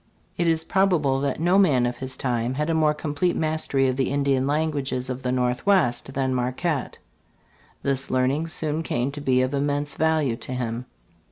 [0.35, 3.97] It is probable that no man of his time had a more complete mastery of
[3.97, 6.97] the Indian languages of the Northwest than Marquette.
[7.83, 10.85] This learning soon came to be of immense value to him.